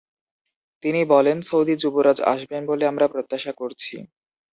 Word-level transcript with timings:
তিনি 0.83 1.01
বলেন, 1.13 1.37
সৌদি 1.41 1.75
যুবরাজ 1.81 2.19
আসবেন 2.33 2.61
বলে 2.65 2.83
আমরা 2.87 3.05
প্রত্যাশা 3.07 3.51
করছি। 3.57 3.95